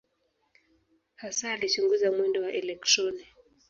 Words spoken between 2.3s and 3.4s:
wa elektroni.